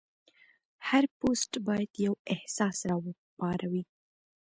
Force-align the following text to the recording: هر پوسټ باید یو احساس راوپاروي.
هر 0.87 1.03
پوسټ 1.19 1.51
باید 1.67 1.91
یو 2.05 2.13
احساس 2.33 2.77
راوپاروي. 2.89 3.83